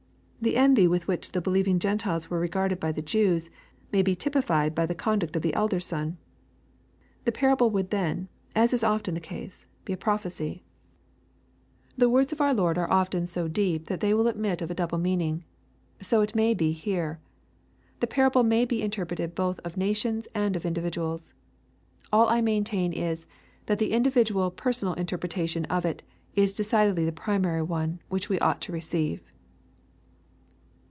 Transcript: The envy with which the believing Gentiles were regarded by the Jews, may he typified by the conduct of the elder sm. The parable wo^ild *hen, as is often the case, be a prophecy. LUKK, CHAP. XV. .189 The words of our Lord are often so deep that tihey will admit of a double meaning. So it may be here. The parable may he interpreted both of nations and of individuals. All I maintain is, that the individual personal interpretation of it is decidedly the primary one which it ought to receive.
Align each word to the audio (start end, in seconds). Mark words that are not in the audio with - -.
The 0.43 0.57
envy 0.57 0.87
with 0.87 1.07
which 1.07 1.33
the 1.33 1.39
believing 1.39 1.77
Gentiles 1.77 2.31
were 2.31 2.39
regarded 2.39 2.79
by 2.79 2.91
the 2.91 3.03
Jews, 3.03 3.51
may 3.91 4.01
he 4.03 4.15
typified 4.15 4.73
by 4.73 4.87
the 4.87 4.95
conduct 4.95 5.35
of 5.35 5.43
the 5.43 5.53
elder 5.53 5.79
sm. 5.79 6.13
The 7.25 7.31
parable 7.31 7.69
wo^ild 7.69 7.93
*hen, 7.93 8.27
as 8.55 8.73
is 8.73 8.83
often 8.83 9.13
the 9.13 9.19
case, 9.19 9.67
be 9.85 9.93
a 9.93 9.97
prophecy. 9.97 10.63
LUKK, 11.95 11.97
CHAP. 11.97 11.97
XV. 11.97 11.97
.189 11.97 11.99
The 11.99 12.09
words 12.09 12.33
of 12.33 12.41
our 12.41 12.53
Lord 12.55 12.77
are 12.79 12.89
often 12.91 13.27
so 13.27 13.47
deep 13.47 13.85
that 13.85 13.99
tihey 13.99 14.17
will 14.17 14.27
admit 14.27 14.63
of 14.63 14.71
a 14.71 14.73
double 14.73 14.97
meaning. 14.97 15.43
So 16.01 16.21
it 16.21 16.33
may 16.33 16.55
be 16.55 16.71
here. 16.71 17.19
The 17.99 18.07
parable 18.07 18.41
may 18.41 18.65
he 18.67 18.81
interpreted 18.81 19.35
both 19.35 19.59
of 19.59 19.77
nations 19.77 20.27
and 20.33 20.55
of 20.55 20.65
individuals. 20.65 21.33
All 22.11 22.27
I 22.29 22.41
maintain 22.41 22.93
is, 22.93 23.27
that 23.67 23.77
the 23.77 23.91
individual 23.91 24.49
personal 24.49 24.95
interpretation 24.95 25.65
of 25.65 25.85
it 25.85 26.01
is 26.33 26.55
decidedly 26.55 27.05
the 27.05 27.11
primary 27.11 27.61
one 27.61 27.99
which 28.09 28.31
it 28.31 28.41
ought 28.41 28.59
to 28.61 28.71
receive. 28.71 29.21